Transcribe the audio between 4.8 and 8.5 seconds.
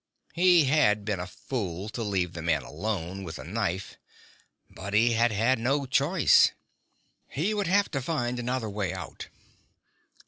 he had had no choice. He would have to find